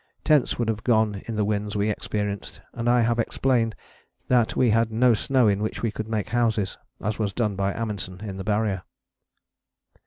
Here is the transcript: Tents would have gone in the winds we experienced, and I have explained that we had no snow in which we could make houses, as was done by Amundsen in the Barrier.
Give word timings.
Tents 0.23 0.57
would 0.57 0.67
have 0.67 0.83
gone 0.83 1.21
in 1.27 1.35
the 1.35 1.45
winds 1.45 1.75
we 1.75 1.91
experienced, 1.91 2.59
and 2.73 2.89
I 2.89 3.01
have 3.01 3.19
explained 3.19 3.75
that 4.29 4.55
we 4.55 4.71
had 4.71 4.91
no 4.91 5.13
snow 5.13 5.47
in 5.47 5.61
which 5.61 5.83
we 5.83 5.91
could 5.91 6.07
make 6.07 6.29
houses, 6.29 6.79
as 6.99 7.19
was 7.19 7.33
done 7.33 7.55
by 7.55 7.71
Amundsen 7.75 8.21
in 8.21 8.37
the 8.37 8.43
Barrier. 8.43 8.81